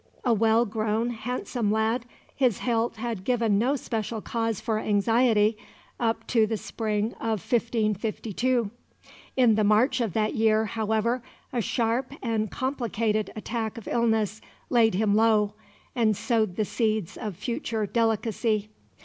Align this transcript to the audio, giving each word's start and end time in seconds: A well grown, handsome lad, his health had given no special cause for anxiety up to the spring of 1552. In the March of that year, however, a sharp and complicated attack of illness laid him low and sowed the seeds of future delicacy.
A 0.25 0.33
well 0.33 0.65
grown, 0.65 1.11
handsome 1.11 1.71
lad, 1.71 2.07
his 2.35 2.57
health 2.57 2.95
had 2.95 3.23
given 3.23 3.59
no 3.59 3.75
special 3.75 4.19
cause 4.19 4.59
for 4.59 4.79
anxiety 4.79 5.59
up 5.99 6.25
to 6.25 6.47
the 6.47 6.57
spring 6.57 7.13
of 7.21 7.39
1552. 7.45 8.71
In 9.37 9.53
the 9.53 9.63
March 9.63 10.01
of 10.01 10.13
that 10.13 10.33
year, 10.33 10.65
however, 10.65 11.21
a 11.53 11.61
sharp 11.61 12.13
and 12.23 12.49
complicated 12.49 13.31
attack 13.35 13.77
of 13.77 13.87
illness 13.87 14.41
laid 14.71 14.95
him 14.95 15.13
low 15.13 15.53
and 15.95 16.17
sowed 16.17 16.55
the 16.55 16.65
seeds 16.65 17.15
of 17.15 17.35
future 17.35 17.85
delicacy. 17.85 18.69